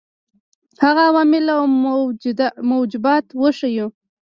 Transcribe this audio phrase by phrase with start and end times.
[0.83, 1.63] هغه عوامل او
[2.71, 3.87] موجبات وښيیو.